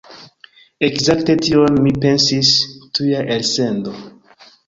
Ekzakte 0.87 1.35
tion 1.47 1.77
mi 1.83 1.93
pensis... 2.05 2.53
tuja 2.99 3.21
elsendo 3.39 3.97